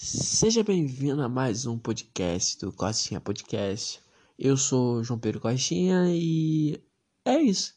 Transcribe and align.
Seja 0.00 0.62
bem-vindo 0.62 1.20
a 1.20 1.28
mais 1.28 1.66
um 1.66 1.76
podcast 1.76 2.56
do 2.60 2.72
Costinha 2.72 3.20
Podcast. 3.20 4.00
Eu 4.38 4.56
sou 4.56 5.02
João 5.02 5.18
Pedro 5.18 5.40
Costinha 5.40 6.04
e 6.06 6.80
é 7.24 7.40
isso. 7.40 7.74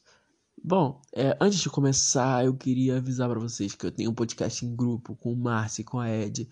Bom, 0.63 1.02
é, 1.12 1.36
antes 1.42 1.57
de 1.57 1.68
começar, 1.68 2.46
eu 2.46 2.55
queria 2.55 2.97
avisar 2.97 3.28
para 3.28 3.39
vocês 3.39 3.73
que 3.73 3.88
eu 3.88 3.92
tenho 3.92 4.12
um 4.12 4.13
podcast 4.13 4.63
em 4.63 4.76
grupo 4.76 5.15
com 5.15 5.34
o 5.34 5.36
Márcio 5.36 5.81
e 5.81 5.84
com 5.84 5.99
a 5.99 6.12
Ed, 6.12 6.47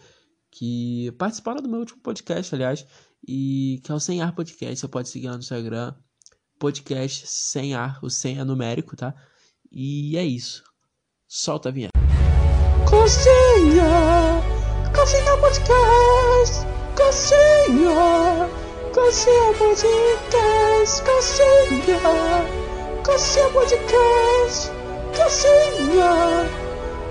que 0.49 1.13
participaram 1.19 1.61
do 1.61 1.69
meu 1.69 1.81
último 1.81 2.01
podcast, 2.01 2.55
aliás, 2.55 2.83
e 3.25 3.79
que 3.83 3.91
é 3.91 3.95
o 3.95 3.99
Sem 3.99 4.23
Ar 4.23 4.33
Podcast. 4.33 4.79
Você 4.79 4.87
pode 4.87 5.07
seguir 5.07 5.27
lá 5.27 5.33
no 5.33 5.39
Instagram, 5.39 5.93
podcast 6.57 7.27
Sem 7.27 7.75
Ar, 7.75 8.03
o 8.03 8.09
sem 8.09 8.39
é 8.39 8.43
numérico, 8.43 8.95
tá? 8.95 9.13
E 9.71 10.17
é 10.17 10.25
isso. 10.25 10.63
Solta 11.27 11.69
a 11.69 11.71
vinheta. 11.71 11.93
Coxinha, 12.89 14.48
Coxinha 14.93 15.37
Podcast, 15.37 16.65
Coxinha, 16.97 18.49
Coxinha 18.93 19.53
Podcast, 19.57 21.03
Coxinha, 21.03 21.99
Coxinha 23.05 23.49
Podcast, 23.51 24.71
Coxinha, 25.15 26.49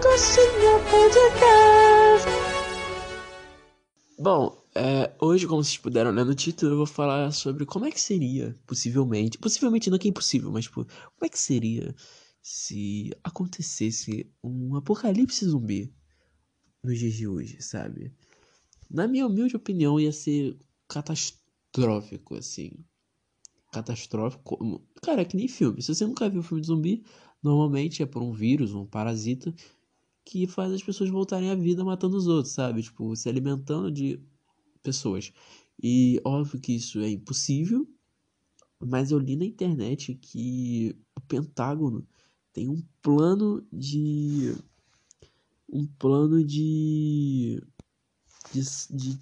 Coxinha 0.02 0.78
Podcast. 0.90 2.28
Bom, 4.18 4.60
é, 4.74 5.12
hoje, 5.20 5.46
como 5.46 5.62
vocês 5.62 5.78
puderam 5.78 6.10
ler 6.10 6.24
no 6.24 6.34
título, 6.34 6.72
eu 6.72 6.76
vou 6.78 6.86
falar 6.86 7.30
sobre 7.30 7.64
como 7.64 7.86
é 7.86 7.92
que 7.92 8.00
seria, 8.00 8.58
possivelmente, 8.66 9.38
possivelmente 9.38 9.88
não 9.88 9.98
que 9.98 10.08
é 10.08 10.10
impossível, 10.10 10.50
mas 10.50 10.64
tipo, 10.64 10.84
como 10.84 11.24
é 11.24 11.28
que 11.28 11.38
seria 11.38 11.94
se 12.42 13.10
acontecesse 13.22 14.28
um 14.42 14.74
apocalipse 14.76 15.44
zumbi 15.44 15.92
nos 16.82 16.98
dias 16.98 17.14
de 17.14 17.26
hoje, 17.26 17.60
sabe? 17.60 18.12
Na 18.90 19.06
minha 19.06 19.26
humilde 19.26 19.56
opinião, 19.56 20.00
ia 20.00 20.12
ser 20.12 20.56
catastrófico, 20.88 22.34
assim. 22.34 22.72
Catastrófico. 23.72 24.82
Cara, 25.02 25.22
é 25.22 25.24
que 25.24 25.36
nem 25.36 25.48
filme. 25.48 25.82
Se 25.82 25.94
você 25.94 26.06
nunca 26.06 26.28
viu 26.28 26.42
filme 26.42 26.60
de 26.60 26.68
zumbi, 26.68 27.04
normalmente 27.42 28.02
é 28.02 28.06
por 28.06 28.22
um 28.22 28.32
vírus, 28.32 28.74
um 28.74 28.86
parasita, 28.86 29.54
que 30.24 30.46
faz 30.46 30.72
as 30.72 30.82
pessoas 30.82 31.10
voltarem 31.10 31.50
à 31.50 31.54
vida 31.54 31.84
matando 31.84 32.16
os 32.16 32.26
outros, 32.26 32.54
sabe? 32.54 32.82
Tipo, 32.82 33.14
se 33.16 33.28
alimentando 33.28 33.90
de 33.90 34.20
pessoas. 34.82 35.32
E 35.82 36.20
óbvio 36.24 36.60
que 36.60 36.74
isso 36.74 37.00
é 37.00 37.10
impossível, 37.10 37.86
mas 38.80 39.10
eu 39.10 39.18
li 39.18 39.36
na 39.36 39.44
internet 39.44 40.14
que 40.14 40.96
o 41.16 41.20
Pentágono 41.20 42.06
tem 42.52 42.68
um 42.68 42.82
plano 43.00 43.66
de. 43.72 44.54
Um 45.68 45.86
plano 45.86 46.44
de. 46.44 47.62
de, 48.52 48.60
de 48.90 49.18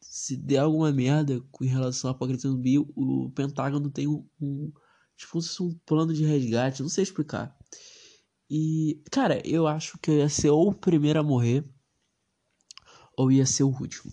se 0.00 0.36
der 0.36 0.58
alguma 0.58 0.92
merda 0.92 1.40
com 1.50 1.64
relação 1.64 2.08
ao 2.10 2.14
apocalipse 2.14 2.48
zumbi, 2.48 2.78
o 2.78 3.30
Pentágono 3.34 3.90
tem 3.90 4.06
um, 4.08 4.26
um 4.40 4.72
tipo 5.16 5.38
um 5.60 5.78
plano 5.84 6.14
de 6.14 6.24
resgate, 6.24 6.82
não 6.82 6.88
sei 6.88 7.02
explicar. 7.02 7.56
E, 8.50 9.02
cara, 9.10 9.42
eu 9.46 9.66
acho 9.66 9.98
que 9.98 10.10
eu 10.10 10.16
ia 10.16 10.28
ser 10.28 10.50
ou 10.50 10.68
o 10.68 10.74
primeiro 10.74 11.20
a 11.20 11.22
morrer, 11.22 11.68
ou 13.16 13.30
ia 13.30 13.44
ser 13.44 13.64
o 13.64 13.68
último. 13.68 14.12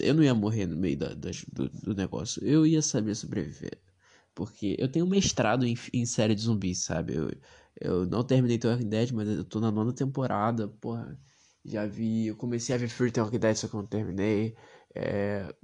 Eu 0.00 0.14
não 0.14 0.22
ia 0.22 0.34
morrer 0.34 0.66
no 0.66 0.76
meio 0.76 0.98
da, 0.98 1.14
da 1.14 1.30
do, 1.52 1.68
do, 1.68 1.94
negócio, 1.94 2.44
eu 2.44 2.66
ia 2.66 2.82
saber 2.82 3.14
sobreviver. 3.14 3.80
Porque 4.34 4.76
eu 4.78 4.90
tenho 4.90 5.06
mestrado 5.06 5.64
em, 5.66 5.76
em 5.92 6.06
série 6.06 6.34
de 6.34 6.42
zumbis, 6.42 6.84
sabe? 6.84 7.14
Eu, 7.14 7.30
eu 7.80 8.06
não 8.06 8.24
terminei 8.24 8.58
The 8.58 8.68
Walking 8.70 8.88
Dead, 8.88 9.12
mas 9.12 9.28
eu 9.28 9.44
tô 9.44 9.60
na 9.60 9.70
nona 9.70 9.92
temporada, 9.94 10.68
porra. 10.68 11.18
Já 11.64 11.86
vi, 11.86 12.28
eu 12.28 12.36
comecei 12.36 12.74
a 12.74 12.78
ver 12.78 12.88
Fear 12.88 13.10
The 13.12 13.22
Walking 13.22 13.38
Dead, 13.38 13.56
só 13.56 13.68
que 13.68 13.74
eu 13.74 13.80
não 13.82 13.88
terminei. 13.88 14.56
É, 14.94 15.54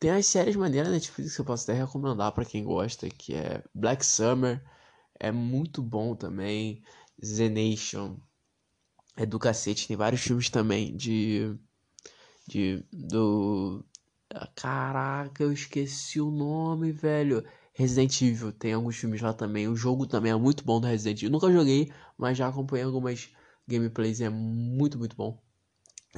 tem 0.00 0.10
as 0.10 0.26
séries 0.26 0.56
maneiras 0.56 0.88
na 0.88 0.94
Netflix 0.94 1.34
que 1.34 1.40
eu 1.40 1.44
posso 1.44 1.70
até 1.70 1.80
recomendar 1.80 2.32
para 2.32 2.44
quem 2.44 2.64
gosta, 2.64 3.08
que 3.10 3.34
é 3.34 3.62
Black 3.74 4.04
Summer, 4.06 4.62
é 5.20 5.32
muito 5.32 5.82
bom 5.82 6.14
também. 6.16 6.82
Z 7.24 7.48
Nation, 7.50 8.18
é 9.16 9.26
do 9.26 9.38
cacete, 9.38 9.86
tem 9.88 9.96
vários 9.96 10.22
filmes 10.22 10.48
também 10.50 10.96
de 10.96 11.54
de 12.48 12.84
do 12.92 13.84
caraca, 14.54 15.42
eu 15.42 15.52
esqueci 15.52 16.20
o 16.20 16.30
nome, 16.30 16.92
velho. 16.92 17.44
Resident 17.78 18.20
Evil, 18.22 18.50
tem 18.52 18.72
alguns 18.72 18.96
filmes 18.96 19.22
lá 19.22 19.32
também. 19.32 19.68
O 19.68 19.76
jogo 19.76 20.04
também 20.04 20.32
é 20.32 20.36
muito 20.36 20.64
bom 20.64 20.80
do 20.80 20.88
Resident 20.88 21.18
Evil. 21.22 21.30
Nunca 21.30 21.52
joguei, 21.52 21.92
mas 22.18 22.36
já 22.36 22.48
acompanhei 22.48 22.84
algumas 22.84 23.30
gameplays 23.68 24.18
e 24.18 24.24
é 24.24 24.28
muito, 24.28 24.98
muito 24.98 25.14
bom. 25.14 25.40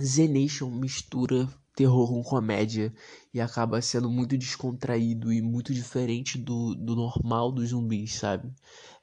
Z 0.03 0.26
Nation 0.26 0.71
mistura 0.71 1.47
terror 1.76 2.09
com 2.09 2.22
comédia 2.22 2.94
e 3.34 3.43
acaba 3.43 3.82
sendo 3.82 4.09
muito 4.10 4.38
descontraído 4.38 5.31
e 5.31 5.43
muito 5.43 5.75
diferente 5.75 6.38
do, 6.38 6.75
do 6.75 6.97
normal 6.97 7.53
dos 7.53 7.69
zumbis, 7.69 8.15
sabe? 8.15 8.50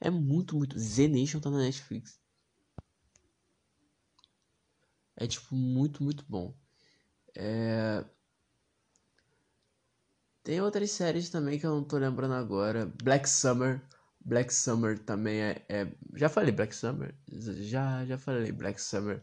É 0.00 0.10
muito, 0.10 0.56
muito. 0.56 0.76
Z 0.76 1.06
Nation 1.06 1.38
tá 1.38 1.50
na 1.50 1.58
Netflix. 1.58 2.18
É 5.16 5.28
tipo 5.28 5.54
muito, 5.54 6.02
muito 6.02 6.24
bom. 6.28 6.56
É... 7.36 8.04
Tem 10.48 10.62
outras 10.62 10.92
séries 10.92 11.28
também 11.28 11.58
que 11.58 11.66
eu 11.66 11.74
não 11.74 11.84
tô 11.84 11.98
lembrando 11.98 12.32
agora. 12.32 12.90
Black 13.02 13.28
Summer. 13.28 13.82
Black 14.24 14.50
Summer 14.50 14.98
também 14.98 15.42
é, 15.42 15.62
é, 15.68 15.92
Já 16.14 16.30
falei 16.30 16.50
Black 16.50 16.74
Summer? 16.74 17.14
Já, 17.30 18.06
já 18.06 18.16
falei 18.16 18.50
Black 18.50 18.80
Summer. 18.80 19.20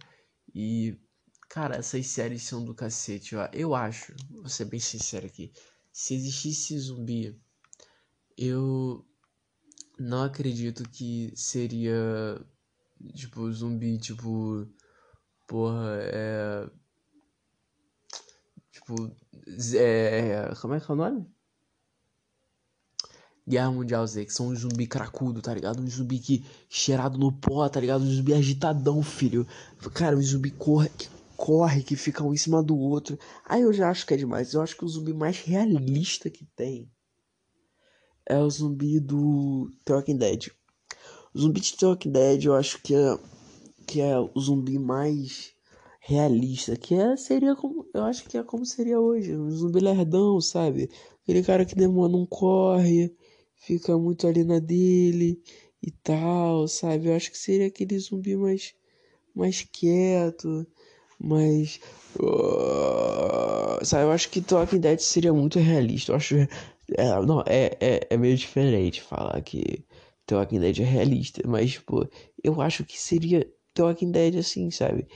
E, 0.53 0.95
cara, 1.49 1.77
essas 1.77 2.05
séries 2.05 2.43
são 2.43 2.63
do 2.63 2.75
cacete. 2.75 3.33
Eu, 3.33 3.41
eu 3.53 3.73
acho, 3.73 4.13
vou 4.29 4.47
ser 4.47 4.65
bem 4.65 4.79
sincero 4.79 5.25
aqui. 5.25 5.51
Se 5.91 6.13
existisse 6.13 6.77
zumbi, 6.77 7.35
eu 8.37 9.03
não 9.97 10.25
acredito 10.25 10.87
que 10.87 11.33
seria. 11.35 12.39
Tipo, 13.15 13.51
zumbi, 13.51 13.97
tipo. 13.97 14.67
Porra, 15.47 15.97
é 16.01 16.69
Tipo, 18.75 19.09
é, 19.77 20.53
como 20.59 20.73
é 20.73 20.81
que 20.81 20.91
é 20.91 20.93
o 20.93 20.97
nome? 20.97 21.25
Guerra 23.47 23.71
Mundial 23.71 24.05
Z, 24.05 24.25
que 24.25 24.33
são 24.33 24.47
um 24.47 24.55
zumbi 24.55 24.85
cracudo, 24.85 25.41
tá 25.41 25.53
ligado? 25.53 25.81
Um 25.81 25.87
zumbi 25.87 26.19
que 26.19 26.45
cheirado 26.67 27.17
no 27.17 27.31
pó, 27.31 27.69
tá 27.69 27.79
ligado? 27.79 28.03
Um 28.03 28.11
zumbi 28.11 28.33
agitadão, 28.33 29.01
filho. 29.01 29.47
Cara, 29.93 30.17
um 30.17 30.21
zumbi 30.21 30.51
corre, 30.51 30.89
que 30.89 31.07
corre, 31.37 31.83
que 31.83 31.95
fica 31.95 32.21
um 32.21 32.33
em 32.33 32.37
cima 32.37 32.61
do 32.61 32.77
outro. 32.77 33.17
Aí 33.45 33.61
eu 33.61 33.71
já 33.71 33.89
acho 33.89 34.05
que 34.05 34.13
é 34.13 34.17
demais. 34.17 34.53
Eu 34.53 34.61
acho 34.61 34.75
que 34.75 34.83
o 34.83 34.89
zumbi 34.89 35.13
mais 35.13 35.39
realista 35.39 36.29
que 36.29 36.43
tem 36.53 36.91
é 38.25 38.37
o 38.37 38.49
zumbi 38.49 38.99
do 38.99 39.71
The 39.85 39.93
Walking 39.93 40.17
Dead. 40.17 40.47
O 41.33 41.39
zumbi 41.39 41.61
de 41.61 41.77
The 41.77 41.85
Walking 41.85 42.11
Dead 42.11 42.43
eu 42.43 42.55
acho 42.55 42.81
que 42.81 42.93
é, 42.93 43.17
que 43.87 44.01
é 44.01 44.19
o 44.19 44.37
zumbi 44.37 44.77
mais 44.77 45.54
realista, 46.07 46.75
que 46.77 46.93
é, 46.93 47.17
seria 47.17 47.55
como, 47.55 47.87
eu 47.93 48.03
acho 48.03 48.25
que 48.29 48.37
é 48.37 48.43
como 48.43 48.63
seria 48.65 48.99
hoje, 48.99 49.35
um 49.35 49.49
zumbi 49.49 49.79
lerdão, 49.79 50.39
sabe? 50.39 50.87
Aquele 51.23 51.41
cara 51.43 51.65
que 51.65 51.73
demora, 51.75 52.11
não 52.11 52.27
corre, 52.27 53.11
fica 53.55 53.97
muito 53.97 54.27
ali 54.27 54.43
na 54.43 54.59
dele 54.59 55.41
e 55.81 55.89
tal, 55.91 56.67
sabe? 56.67 57.07
Eu 57.07 57.15
acho 57.15 57.31
que 57.31 57.37
seria 57.37 57.67
aquele 57.67 57.97
zumbi 57.97 58.35
mais, 58.35 58.75
mais 59.35 59.63
quieto, 59.63 60.67
mais... 61.19 61.79
Uh, 62.19 63.83
sabe, 63.83 64.03
eu 64.03 64.11
acho 64.11 64.29
que 64.29 64.41
Talking 64.41 64.79
Dead 64.79 64.99
seria 64.99 65.33
muito 65.33 65.57
realista, 65.59 66.11
eu 66.11 66.17
acho... 66.17 66.35
É, 66.97 67.19
não, 67.25 67.41
é, 67.47 67.75
é, 67.79 68.07
é 68.11 68.17
meio 68.17 68.37
diferente 68.37 69.01
falar 69.01 69.41
que 69.41 69.83
Talking 70.27 70.59
Dead 70.59 70.79
é 70.81 70.83
realista, 70.83 71.41
mas, 71.47 71.71
tipo, 71.71 72.07
eu 72.43 72.61
acho 72.61 72.85
que 72.85 72.99
seria 73.01 73.47
Talking 73.73 74.11
Dead 74.11 74.35
assim, 74.35 74.69
sabe? 74.69 75.07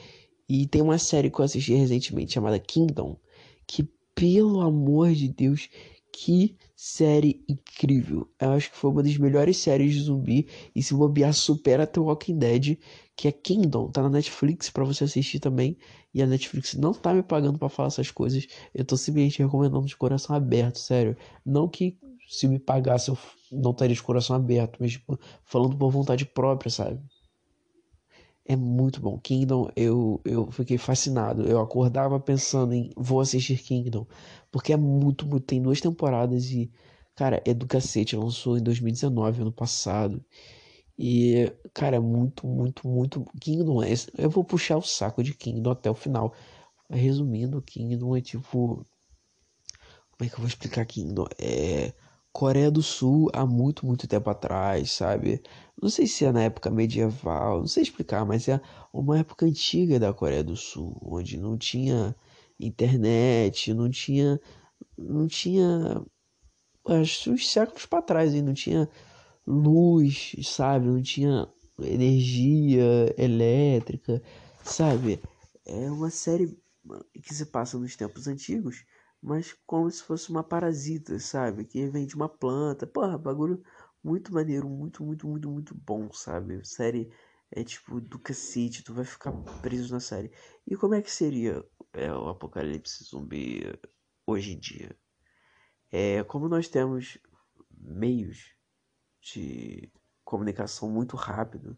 E 0.50 0.66
tem 0.66 0.82
uma 0.82 0.98
série 0.98 1.30
que 1.30 1.40
eu 1.40 1.46
assisti 1.46 1.74
recentemente 1.76 2.34
chamada 2.34 2.60
Kingdom, 2.60 3.16
que 3.68 3.88
pelo 4.16 4.60
amor 4.62 5.14
de 5.14 5.30
Deus, 5.30 5.70
que 6.12 6.58
série 6.76 7.44
incrível. 7.48 8.28
Eu 8.42 8.52
acho 8.52 8.72
que 8.72 8.78
foi 8.78 8.90
uma 8.90 9.04
das 9.04 9.16
melhores 9.18 9.58
séries 9.58 9.94
de 9.94 10.02
zumbi 10.02 10.48
e 10.76 10.82
se 10.82 10.94
bobear 10.94 11.34
supera 11.34 11.86
The 11.86 12.00
Walking 12.00 12.38
Dead, 12.38 12.78
que 13.16 13.28
é 13.28 13.32
Kingdom, 13.32 13.92
tá 13.92 14.02
na 14.02 14.10
Netflix 14.10 14.70
para 14.70 14.84
você 14.84 15.04
assistir 15.04 15.40
também. 15.40 15.78
E 16.14 16.22
a 16.22 16.26
Netflix 16.26 16.74
não 16.74 16.94
tá 16.94 17.14
me 17.14 17.22
pagando 17.22 17.60
para 17.60 17.70
falar 17.70 17.88
essas 17.88 18.10
coisas. 18.10 18.48
Eu 18.74 18.84
tô 18.84 18.98
simplesmente 18.98 19.44
recomendando 19.44 19.86
de 19.86 19.96
coração 19.96 20.36
aberto, 20.36 20.80
sério. 20.80 21.16
Não 21.46 21.68
que 21.68 21.98
se 22.28 22.48
me 22.48 22.58
pagasse 22.58 23.10
eu 23.10 23.18
não 23.52 23.74
teria 23.74 23.96
de 23.96 24.02
coração 24.02 24.36
aberto, 24.36 24.78
mas 24.80 24.94
tipo, 24.94 25.20
falando 25.44 25.78
por 25.78 25.92
vontade 25.92 26.26
própria, 26.26 26.72
sabe? 26.72 27.00
É 28.50 28.56
muito 28.56 29.00
bom. 29.00 29.20
Kingdom, 29.20 29.70
eu, 29.76 30.20
eu 30.26 30.50
fiquei 30.52 30.78
fascinado. 30.80 31.44
Eu 31.48 31.60
acordava 31.62 32.20
pensando 32.20 32.74
em 32.74 32.90
vou 32.98 33.22
assistir 33.22 33.58
Kingdom. 33.60 34.08
Porque 34.52 34.74
é 34.74 34.78
muito, 34.78 35.28
muito. 35.28 35.46
Tem 35.46 35.62
duas 35.62 35.80
temporadas 35.80 36.46
e, 36.52 36.72
cara, 37.16 37.42
é 37.46 37.54
do 37.54 37.68
cacete. 37.68 38.16
Lançou 38.16 38.58
em 38.58 38.64
2019, 38.64 39.42
ano 39.44 39.52
passado. 39.52 40.26
E, 40.98 41.52
cara, 41.74 41.98
é 41.98 42.00
muito, 42.00 42.48
muito, 42.48 42.88
muito. 42.88 43.24
Kingdom 43.40 43.84
é. 43.84 43.94
Eu 44.18 44.30
vou 44.32 44.44
puxar 44.44 44.78
o 44.78 44.82
saco 44.82 45.24
de 45.24 45.34
Kingdom 45.36 45.72
até 45.72 45.92
o 45.92 45.96
final. 45.96 46.34
resumindo, 46.90 47.62
Kingdom 47.62 48.18
é 48.18 48.22
tipo. 48.22 48.86
Como 50.12 50.28
é 50.28 50.30
que 50.30 50.36
eu 50.36 50.40
vou 50.40 50.48
explicar 50.48 50.86
Kingdom? 50.86 51.28
É. 51.40 51.94
Coreia 52.32 52.72
do 52.72 52.82
Sul 52.82 53.30
há 53.34 53.46
muito, 53.46 53.86
muito 53.86 54.08
tempo 54.08 54.30
atrás, 54.30 54.92
sabe? 54.92 55.42
Não 55.82 55.90
sei 55.90 56.08
se 56.08 56.26
é 56.26 56.32
na 56.32 56.44
época 56.44 56.70
medieval, 56.70 57.60
não 57.60 57.68
sei 57.68 57.84
explicar, 57.84 58.26
mas 58.26 58.48
é 58.48 58.62
uma 58.94 59.20
época 59.20 59.46
antiga 59.46 60.00
da 60.00 60.14
Coreia 60.14 60.44
do 60.44 60.56
Sul, 60.56 60.98
onde 61.02 61.38
não 61.38 61.58
tinha 61.58 62.16
internet, 62.60 63.74
não 63.74 63.90
tinha. 63.90 64.40
Não 64.98 65.28
tinha. 65.28 66.04
Acho 66.86 67.32
uns 67.32 67.50
séculos 67.50 67.86
para 67.86 68.02
trás, 68.02 68.34
hein? 68.34 68.42
não 68.42 68.54
tinha 68.54 68.90
luz, 69.46 70.36
sabe? 70.44 70.88
Não 70.88 71.02
tinha 71.02 71.48
energia 71.82 73.14
elétrica, 73.18 74.22
sabe? 74.64 75.20
É 75.66 75.90
uma 75.90 76.10
série 76.10 76.58
que 77.22 77.34
se 77.34 77.46
passa 77.46 77.78
nos 77.78 77.96
tempos 77.96 78.28
antigos, 78.28 78.86
mas 79.22 79.54
como 79.66 79.90
se 79.90 80.04
fosse 80.04 80.30
uma 80.30 80.44
parasita, 80.44 81.20
sabe? 81.20 81.66
Que 81.66 81.88
vem 81.88 82.06
de 82.06 82.16
uma 82.16 82.30
planta. 82.30 82.88
Porra, 82.88 83.18
bagulho 83.18 83.64
muito 84.04 84.34
maneiro, 84.34 84.68
muito, 84.70 85.04
muito, 85.04 85.28
muito, 85.28 85.50
muito 85.50 85.76
bom, 85.76 86.12
sabe? 86.12 86.66
Série 86.66 87.12
é 87.52 87.64
tipo 87.64 88.00
do 88.00 88.20
cacete, 88.20 88.84
tu 88.84 88.94
vai 88.94 89.06
ficar 89.06 89.32
preso 89.62 89.94
na 89.94 90.00
série. 90.00 90.32
E 90.68 90.76
como 90.76 90.96
é 90.96 91.02
que 91.02 91.12
seria 91.12 91.66
é, 91.94 92.12
o 92.14 92.30
apocalipse 92.30 93.04
zumbi 93.04 93.64
hoje 94.26 94.54
em 94.54 94.60
dia? 94.60 94.96
É, 95.92 96.24
como 96.24 96.48
nós 96.48 96.68
temos 96.68 97.18
meios 97.72 98.54
de 99.22 99.92
comunicação 100.24 100.90
muito 100.90 101.16
rápido, 101.18 101.78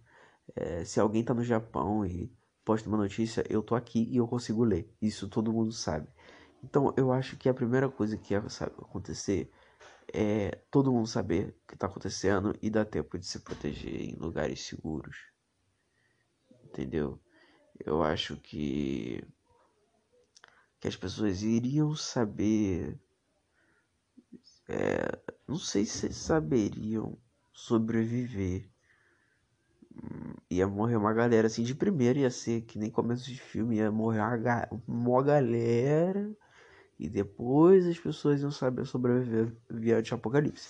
é, 0.55 0.83
se 0.85 0.99
alguém 0.99 1.23
tá 1.23 1.33
no 1.33 1.43
Japão 1.43 2.05
e 2.05 2.31
posta 2.65 2.87
uma 2.89 2.97
notícia, 2.97 3.43
eu 3.49 3.63
tô 3.63 3.75
aqui 3.75 4.07
e 4.11 4.17
eu 4.17 4.27
consigo 4.27 4.63
ler. 4.63 4.93
Isso 5.01 5.29
todo 5.29 5.53
mundo 5.53 5.71
sabe. 5.71 6.07
Então 6.63 6.93
eu 6.95 7.11
acho 7.11 7.37
que 7.37 7.49
a 7.49 7.53
primeira 7.53 7.89
coisa 7.89 8.17
que 8.17 8.33
ia 8.33 8.39
acontecer 8.39 9.51
é 10.13 10.59
todo 10.69 10.91
mundo 10.91 11.07
saber 11.07 11.49
o 11.63 11.67
que 11.67 11.73
está 11.73 11.87
acontecendo 11.87 12.55
e 12.61 12.69
dar 12.69 12.85
tempo 12.85 13.17
de 13.17 13.25
se 13.25 13.39
proteger 13.39 14.01
em 14.01 14.15
lugares 14.15 14.65
seguros. 14.65 15.17
Entendeu? 16.65 17.19
Eu 17.85 18.03
acho 18.03 18.37
que 18.37 19.23
que 20.79 20.87
as 20.87 20.95
pessoas 20.95 21.43
iriam 21.43 21.95
saber 21.95 22.99
é, 24.67 25.19
não 25.47 25.57
sei 25.57 25.85
se 25.85 26.11
saberiam 26.11 27.17
sobreviver 27.53 28.71
ia 30.49 30.67
morrer 30.67 30.95
uma 30.95 31.13
galera 31.13 31.47
assim 31.47 31.63
de 31.63 31.75
primeira, 31.75 32.19
ia 32.19 32.29
ser 32.29 32.61
que 32.61 32.77
nem 32.77 32.89
começo 32.89 33.25
de 33.25 33.39
filme, 33.39 33.77
ia 33.77 33.91
morrer 33.91 34.19
uma, 34.19 34.81
uma 34.87 35.23
galera 35.23 36.35
e 37.01 37.09
depois 37.09 37.87
as 37.87 37.97
pessoas 37.97 38.41
iam 38.41 38.51
saber 38.51 38.85
sobreviver 38.85 39.51
diante 39.73 40.13
apocalipse. 40.13 40.69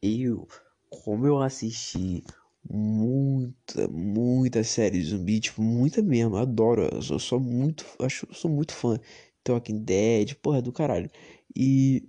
Eu, 0.00 0.48
como 0.88 1.26
eu 1.26 1.38
assisti 1.38 2.24
muita, 2.68 3.86
muita 3.88 4.64
série 4.64 4.98
de 4.98 5.10
zumbi, 5.10 5.38
tipo, 5.38 5.60
muita 5.60 6.00
mesmo, 6.00 6.36
adoro, 6.36 6.88
eu 6.90 7.02
sou, 7.02 7.18
sou 7.18 7.38
muito, 7.38 7.84
acho, 8.00 8.26
sou 8.32 8.50
muito 8.50 8.72
fã. 8.72 8.98
Talking 9.44 9.84
Dead, 9.84 10.34
porra 10.36 10.62
do 10.62 10.72
caralho. 10.72 11.10
E 11.54 12.08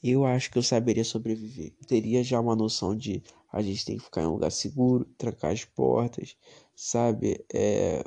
eu 0.00 0.24
acho 0.24 0.48
que 0.48 0.56
eu 0.56 0.62
saberia 0.62 1.04
sobreviver. 1.04 1.72
Teria 1.88 2.22
já 2.22 2.40
uma 2.40 2.54
noção 2.54 2.96
de 2.96 3.20
a 3.52 3.60
gente 3.62 3.84
tem 3.84 3.96
que 3.98 4.04
ficar 4.04 4.22
em 4.22 4.26
um 4.26 4.32
lugar 4.34 4.52
seguro, 4.52 5.04
trancar 5.18 5.50
as 5.50 5.64
portas, 5.64 6.36
sabe? 6.76 7.44
É... 7.52 8.04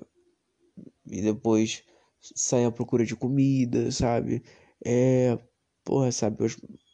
E 1.05 1.21
depois 1.21 1.83
sair 2.21 2.65
à 2.65 2.71
procura 2.71 3.05
de 3.05 3.15
comida, 3.15 3.91
sabe? 3.91 4.41
É. 4.85 5.37
Porra, 5.83 6.11
sabe? 6.11 6.37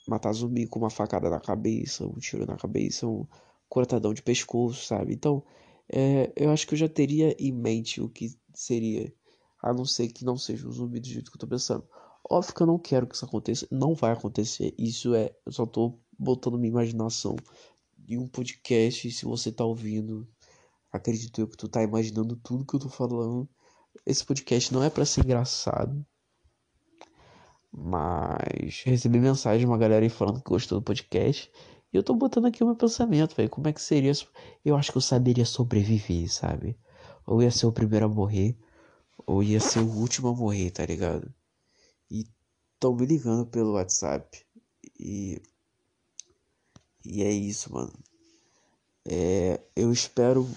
Matar 0.08 0.34
zumbi 0.34 0.68
com 0.68 0.80
uma 0.80 0.90
facada 0.90 1.30
na 1.30 1.40
cabeça, 1.40 2.06
um 2.06 2.18
tiro 2.20 2.46
na 2.46 2.56
cabeça, 2.56 3.08
um 3.08 3.28
cortadão 3.68 4.14
de 4.14 4.22
pescoço, 4.22 4.86
sabe? 4.86 5.14
Então, 5.14 5.44
é, 5.92 6.32
eu 6.36 6.52
acho 6.52 6.68
que 6.68 6.74
eu 6.74 6.78
já 6.78 6.88
teria 6.90 7.36
em 7.40 7.52
mente 7.52 8.02
o 8.02 8.10
que 8.10 8.30
seria, 8.54 9.14
a 9.62 9.74
não 9.74 9.86
ser 9.86 10.08
que 10.10 10.24
não 10.24 10.38
seja 10.38 10.68
um 10.68 10.72
zumbi 10.72 11.00
do 11.00 11.08
jeito 11.08 11.32
que 11.32 11.38
eu 11.38 11.40
tô 11.42 11.48
pensando. 11.48 11.88
Óbvio 12.30 12.56
que 12.56 12.62
eu 12.62 12.68
não 12.68 12.80
quero 12.80 13.08
que 13.08 13.16
isso 13.16 13.26
aconteça, 13.26 13.68
não 13.72 13.94
vai 13.94 14.12
acontecer. 14.12 14.74
Isso 14.78 15.14
é, 15.14 15.36
eu 15.46 15.52
só 15.52 15.66
tô 15.66 16.00
botando 16.18 16.58
minha 16.58 16.72
imaginação 16.72 17.36
em 18.08 18.18
um 18.18 18.28
podcast. 18.28 19.12
Se 19.12 19.26
você 19.26 19.52
tá 19.52 19.64
ouvindo, 19.64 20.28
acredito 20.92 21.40
eu 21.42 21.48
que 21.48 21.58
tu 21.58 21.68
tá 21.68 21.84
imaginando 21.84 22.36
tudo 22.38 22.66
que 22.66 22.76
eu 22.76 22.80
tô 22.80 22.90
falando. 22.90 23.48
Esse 24.06 24.26
podcast 24.26 24.74
não 24.74 24.84
é 24.84 24.90
para 24.90 25.06
ser 25.06 25.24
engraçado. 25.24 26.06
Mas 27.77 28.83
recebi 28.86 29.19
mensagem 29.19 29.60
de 29.60 29.66
uma 29.66 29.77
galera 29.77 30.06
aí 30.06 30.10
falando 30.10 30.42
que 30.42 30.50
gostou 30.50 30.80
do 30.80 30.83
podcast. 30.83 31.51
E 31.92 31.98
eu 31.98 32.04
tô 32.04 32.13
botando 32.16 32.45
aqui 32.45 32.63
o 32.63 32.68
meu 32.68 32.75
pensamento, 32.75 33.36
velho. 33.36 33.50
Como 33.50 33.68
é 33.68 33.74
que 33.74 33.81
seria? 33.81 34.13
Eu 34.63 34.77
acho 34.77 34.92
que 34.92 34.98
eu 34.98 35.01
saberia 35.01 35.45
sobreviver, 35.45 36.31
sabe? 36.31 36.77
Ou 37.25 37.44
ia 37.44 37.51
ser 37.51 37.66
o 37.66 37.74
primeiro 37.74 38.06
a 38.06 38.10
morrer, 38.10 38.57
ou 39.27 39.44
ia 39.44 39.60
ser 39.60 39.80
o 39.80 39.92
último 39.92 40.30
a 40.30 40.33
morrer, 40.33 40.72
tá 40.72 40.86
ligado? 40.86 41.33
E 42.10 42.25
estão 42.74 42.95
me 42.95 43.06
ligando 43.06 43.45
pelo 43.45 43.74
WhatsApp. 43.74 44.45
E. 44.98 45.42
E 47.04 47.24
é 47.24 47.31
isso, 47.31 47.74
mano. 47.74 47.94
É, 49.06 49.60
eu 49.75 49.92
espero 49.92 50.50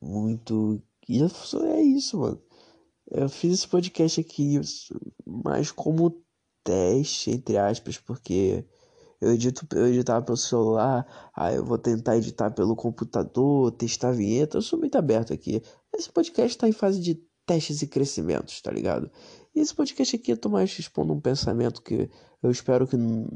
muito. 0.00 0.82
E 1.08 1.22
é 1.22 1.82
isso, 1.82 2.18
mano. 2.18 2.42
Eu 3.10 3.28
fiz 3.28 3.52
esse 3.52 3.68
podcast 3.68 4.20
aqui, 4.20 4.60
mas 5.24 5.70
como 5.70 6.23
teste, 6.64 7.30
entre 7.30 7.56
aspas, 7.58 7.98
porque 7.98 8.64
eu 9.20 9.32
edito, 9.32 9.66
eu 9.74 9.86
editava 9.88 10.24
pelo 10.24 10.36
celular, 10.36 11.06
aí 11.34 11.56
eu 11.56 11.64
vou 11.64 11.78
tentar 11.78 12.16
editar 12.16 12.50
pelo 12.50 12.74
computador, 12.74 13.70
testar 13.72 14.08
a 14.08 14.12
vinheta. 14.12 14.58
Eu 14.58 14.62
sou 14.62 14.78
muito 14.78 14.96
aberto 14.96 15.32
aqui. 15.32 15.62
Esse 15.94 16.10
podcast 16.10 16.58
tá 16.58 16.68
em 16.68 16.72
fase 16.72 17.00
de 17.00 17.22
testes 17.46 17.82
e 17.82 17.86
crescimentos, 17.86 18.60
tá 18.60 18.70
ligado? 18.70 19.10
E 19.54 19.60
esse 19.60 19.74
podcast 19.74 20.16
aqui 20.16 20.32
eu 20.32 20.36
tô 20.36 20.48
mais 20.48 20.76
expondo 20.78 21.12
um 21.12 21.20
pensamento 21.20 21.82
que 21.82 22.10
eu 22.42 22.50
espero 22.50 22.86
que 22.86 22.96
não 22.96 23.28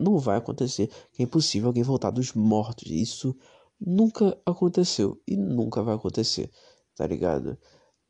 não 0.00 0.18
vai 0.18 0.38
acontecer. 0.38 0.88
Que 1.12 1.22
é 1.22 1.24
impossível 1.24 1.68
alguém 1.68 1.82
voltar 1.82 2.10
dos 2.10 2.32
mortos. 2.32 2.90
Isso 2.90 3.36
nunca 3.80 4.38
aconteceu 4.46 5.20
e 5.26 5.36
nunca 5.36 5.82
vai 5.82 5.94
acontecer, 5.94 6.50
tá 6.94 7.06
ligado? 7.06 7.58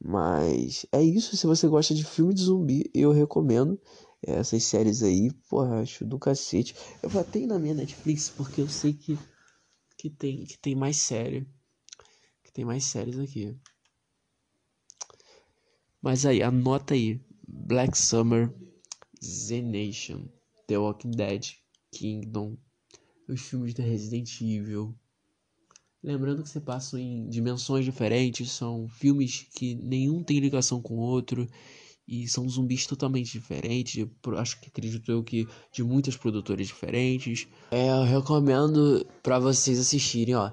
Mas 0.03 0.87
é 0.93 1.03
isso. 1.03 1.37
Se 1.37 1.47
você 1.47 1.69
gosta 1.69 1.95
de 1.95 2.05
filme 2.05 2.35
de 2.35 2.43
zumbi, 2.43 2.91
eu 2.95 3.13
recomendo 3.13 3.81
essas 4.23 4.65
séries 4.65 5.03
aí. 5.03 5.31
Porra, 5.49 5.81
acho 5.81 6.05
do 6.05 6.19
cacete. 6.19 6.75
Eu 7.03 7.11
botei 7.11 7.47
na 7.47 7.59
minha 7.59 7.75
Netflix 7.75 8.31
porque 8.31 8.61
eu 8.61 8.69
sei 8.69 8.93
que, 8.93 9.19
que, 9.97 10.11
tem, 10.11 10.45
que 10.45 10.59
tem 10.59 10.75
mais 10.75 10.97
série. 10.97 11.47
Que 12.43 12.53
tem 12.53 12.65
mais 12.65 12.85
séries 12.85 13.19
aqui. 13.19 13.57
Mas 16.03 16.25
aí, 16.25 16.43
anota 16.43 16.95
aí. 16.95 17.21
Black 17.47 17.99
Summer, 17.99 18.53
Z 19.23 19.61
Nation, 19.61 20.29
The 20.67 20.79
Walking 20.79 21.11
Dead, 21.11 21.57
Kingdom, 21.91 22.57
os 23.29 23.41
filmes 23.41 23.75
da 23.75 23.83
Resident 23.83 24.41
Evil. 24.41 24.95
Lembrando 26.03 26.43
que 26.43 26.49
se 26.49 26.61
passam 26.61 26.99
em 26.99 27.29
dimensões 27.29 27.85
diferentes, 27.85 28.51
são 28.53 28.89
filmes 28.89 29.47
que 29.55 29.75
nenhum 29.75 30.23
tem 30.23 30.39
ligação 30.39 30.81
com 30.81 30.95
o 30.95 31.01
outro 31.01 31.47
e 32.11 32.27
são 32.27 32.49
zumbis 32.49 32.87
totalmente 32.87 33.31
diferentes. 33.31 34.05
Acho 34.37 34.61
que 34.61 34.69
acredito 34.69 35.11
eu 35.13 35.23
que 35.23 35.47
de 35.73 35.85
muitas 35.85 36.17
produtoras 36.17 36.67
diferentes. 36.67 37.47
É, 37.71 37.89
eu 37.89 38.03
recomendo 38.03 39.07
para 39.23 39.39
vocês 39.39 39.79
assistirem, 39.79 40.35
ó. 40.35 40.51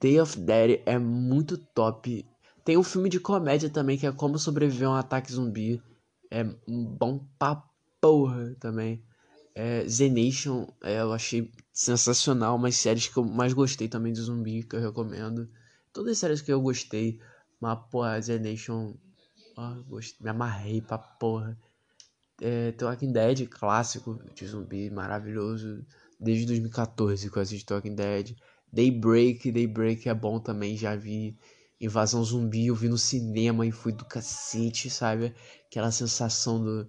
Day 0.00 0.20
of 0.20 0.36
Dead 0.38 0.82
é 0.84 0.98
muito 0.98 1.56
top. 1.56 2.26
Tem 2.64 2.76
um 2.76 2.82
filme 2.82 3.08
de 3.08 3.20
comédia 3.20 3.70
também 3.70 3.96
que 3.96 4.04
é 4.04 4.10
Como 4.10 4.36
Sobreviver 4.36 4.88
a 4.88 4.92
um 4.92 4.94
Ataque 4.94 5.32
Zumbi. 5.32 5.80
É 6.28 6.42
bom 6.66 7.24
pra 7.38 7.62
porra 8.00 8.56
também. 8.58 9.00
É, 9.54 9.88
Z 9.88 10.10
Nation, 10.10 10.66
é, 10.82 11.00
eu 11.00 11.12
achei 11.12 11.50
sensacional. 11.72 12.56
Umas 12.56 12.76
séries 12.76 13.06
que 13.06 13.16
eu 13.16 13.24
mais 13.24 13.52
gostei 13.52 13.88
também 13.88 14.12
de 14.12 14.20
zumbi, 14.20 14.64
que 14.64 14.74
eu 14.74 14.80
recomendo. 14.80 15.48
Todas 15.92 16.12
as 16.12 16.18
séries 16.18 16.42
que 16.42 16.52
eu 16.52 16.60
gostei. 16.60 17.20
Mas, 17.60 17.78
porra, 17.90 18.20
Z 18.20 18.38
Nation. 18.40 18.94
Oh, 19.56 19.82
gostei, 19.88 20.22
me 20.22 20.30
amarrei 20.30 20.82
pra 20.82 20.98
porra. 20.98 21.58
É, 22.40 22.72
The 22.72 22.84
Walking 22.84 23.12
Dead, 23.12 23.48
clássico 23.48 24.20
de 24.34 24.46
zumbi, 24.46 24.90
maravilhoso. 24.90 25.84
Desde 26.20 26.46
2014 26.46 27.30
que 27.30 27.38
eu 27.38 27.42
assisti 27.42 27.72
Walking 27.72 27.94
Dead. 27.94 28.36
Daybreak, 28.70 29.50
Daybreak 29.50 30.08
é 30.08 30.14
bom 30.14 30.38
também, 30.38 30.76
já 30.76 30.94
vi. 30.94 31.38
Invasão 31.80 32.24
Zumbi, 32.24 32.66
eu 32.66 32.74
vi 32.74 32.88
no 32.88 32.98
cinema 32.98 33.66
e 33.66 33.72
fui 33.72 33.92
do 33.92 34.04
cacete, 34.04 34.88
sabe? 34.90 35.34
Aquela 35.66 35.90
sensação 35.90 36.62
do. 36.62 36.86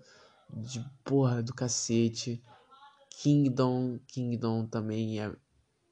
De 0.53 0.83
porra 1.03 1.43
do 1.43 1.53
cacete. 1.53 2.41
Kingdom, 3.21 3.99
Kingdom 4.07 4.65
também 4.65 5.21
é 5.21 5.33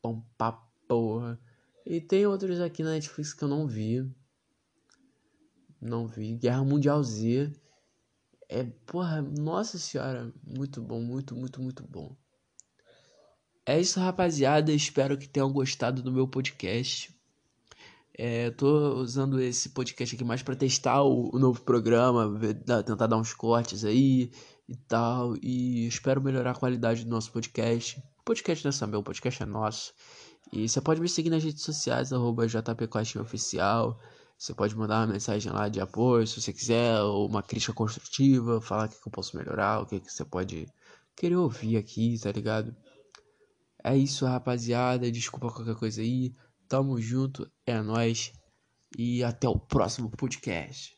bom 0.02 0.22
pra 0.38 0.52
porra. 0.88 1.40
E 1.86 2.00
tem 2.02 2.26
outros 2.26 2.60
aqui 2.62 2.84
na 2.84 2.92
Netflix 2.92 3.34
que 3.34 3.44
eu 3.44 3.48
não 3.50 3.68
vi. 3.68 4.10
Não 5.86 6.08
vi. 6.08 6.36
Guerra 6.36 6.64
Mundial 6.64 7.04
Z 7.04 7.52
É, 8.50 8.64
porra, 8.86 9.22
nossa 9.22 9.78
senhora, 9.78 10.34
muito 10.44 10.82
bom, 10.82 11.00
muito, 11.02 11.36
muito, 11.36 11.62
muito 11.62 11.84
bom. 11.84 12.16
É 13.66 13.80
isso, 13.80 14.00
rapaziada. 14.00 14.72
Espero 14.72 15.18
que 15.18 15.28
tenham 15.28 15.52
gostado 15.52 16.02
do 16.02 16.12
meu 16.12 16.28
podcast. 16.28 17.14
É, 18.18 18.50
tô 18.52 18.96
usando 18.96 19.40
esse 19.42 19.70
podcast 19.70 20.16
aqui 20.16 20.24
mais 20.24 20.42
para 20.42 20.56
testar 20.56 21.04
o, 21.04 21.36
o, 21.36 21.40
novo 21.40 21.62
programa, 21.62 22.30
ver, 22.30 22.56
tentar 22.64 23.08
dar 23.08 23.18
uns 23.18 23.34
cortes 23.34 23.84
aí 23.84 24.32
e 24.68 24.76
tal. 24.76 25.36
E 25.42 25.88
espero 25.88 26.22
melhorar 26.22 26.52
a 26.52 26.56
qualidade 26.56 27.04
do 27.04 27.10
nosso 27.10 27.32
podcast. 27.32 28.00
O 28.20 28.24
podcast 28.24 28.64
não 28.64 28.70
é 28.70 28.72
só 28.72 28.88
meu, 28.88 29.02
o 29.02 29.04
podcast 29.04 29.44
é 29.44 29.46
nosso. 29.46 29.94
E 30.52 30.68
você 30.68 30.80
pode 30.82 31.02
me 31.02 31.10
seguir 31.10 31.30
nas 31.30 31.44
redes 31.44 31.64
sociais, 31.64 32.14
arroba 32.14 32.46
Oficial. 33.22 34.00
Você 34.38 34.54
pode 34.54 34.76
mandar 34.76 35.00
uma 35.00 35.14
mensagem 35.14 35.52
lá 35.52 35.70
de 35.70 35.80
apoio, 35.80 36.28
se 36.28 36.42
você 36.42 36.52
quiser, 36.52 37.02
ou 37.02 37.28
uma 37.28 37.42
crítica 37.42 37.74
construtiva, 37.74 38.62
falar 38.62 38.86
o 38.86 38.90
que, 38.90 39.02
que 39.02 39.08
eu 39.08 39.12
posso 39.12 39.38
melhorar, 39.38 39.82
o 39.82 39.86
que, 39.86 40.00
que 40.00 40.12
você 40.12 40.26
pode 40.26 40.68
querer 41.16 41.38
ouvir 41.38 41.78
aqui, 41.78 42.20
tá 42.20 42.32
ligado? 42.32 42.76
É 43.84 43.96
isso, 43.96 44.26
rapaziada. 44.26 45.12
Desculpa 45.12 45.52
qualquer 45.52 45.76
coisa 45.76 46.02
aí. 46.02 46.34
Tamo 46.68 47.00
junto, 47.00 47.50
é 47.66 47.80
nós 47.82 48.34
e 48.98 49.24
até 49.24 49.48
o 49.48 49.60
próximo 49.60 50.10
podcast. 50.10 50.95